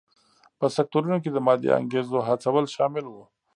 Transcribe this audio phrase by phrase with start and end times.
[0.59, 3.15] په سکتورونو کې د مادي انګېزو هڅول شامل و.